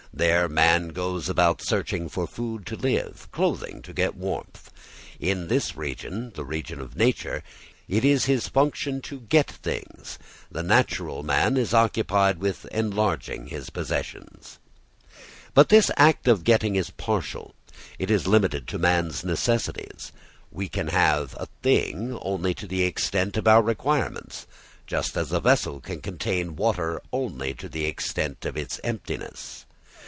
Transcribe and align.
There 0.13 0.49
man 0.49 0.89
goes 0.89 1.29
about 1.29 1.61
searching 1.61 2.09
for 2.09 2.27
food 2.27 2.65
to 2.65 2.75
live, 2.75 3.29
clothing 3.31 3.81
to 3.83 3.93
get 3.93 4.13
warmth. 4.13 4.69
In 5.21 5.47
this 5.47 5.77
region 5.77 6.33
the 6.35 6.43
region 6.43 6.81
of 6.81 6.97
nature 6.97 7.43
it 7.87 8.03
is 8.03 8.25
his 8.25 8.49
function 8.49 8.99
to 9.03 9.21
get 9.21 9.49
things. 9.49 10.19
The 10.51 10.63
natural 10.63 11.23
man 11.23 11.55
is 11.55 11.73
occupied 11.73 12.39
with 12.39 12.65
enlarging 12.73 13.47
his 13.47 13.69
possessions. 13.69 14.59
But 15.53 15.69
this 15.69 15.89
act 15.95 16.27
of 16.27 16.43
getting 16.43 16.75
is 16.75 16.89
partial. 16.89 17.55
It 17.97 18.11
is 18.11 18.27
limited 18.27 18.67
to 18.67 18.77
man's 18.77 19.23
necessities. 19.23 20.11
We 20.51 20.67
can 20.67 20.87
have 20.89 21.35
a 21.39 21.47
thing 21.63 22.19
only 22.21 22.53
to 22.55 22.67
the 22.67 22.83
extent 22.83 23.37
of 23.37 23.47
our 23.47 23.61
requirements, 23.61 24.45
just 24.85 25.15
as 25.15 25.31
a 25.31 25.39
vessel 25.39 25.79
can 25.79 26.01
contain 26.01 26.57
water 26.57 27.01
only 27.13 27.53
to 27.53 27.69
the 27.69 27.85
extent 27.85 28.43
of 28.45 28.57
its 28.57 28.77
emptiness. 28.83 29.65